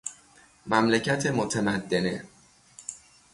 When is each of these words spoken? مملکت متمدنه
مملکت 0.65 1.25
متمدنه 1.25 2.23